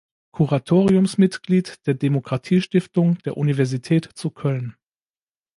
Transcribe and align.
Kuratoriumsmitglied 0.31 1.85
der 1.85 1.93
Demokratie-Stiftung 1.93 3.19
der 3.19 3.37
Universität 3.37 4.05
zu 4.11 4.31
Köln. 4.31 4.73